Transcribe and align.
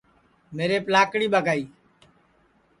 میریپ 0.55 0.85
لاکڑی 0.93 1.27
ٻگائی 1.33 1.63